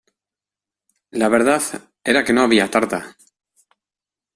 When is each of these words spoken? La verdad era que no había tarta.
La 1.11 1.29
verdad 1.29 1.61
era 2.03 2.23
que 2.23 2.33
no 2.33 2.41
había 2.41 2.71
tarta. 2.71 3.15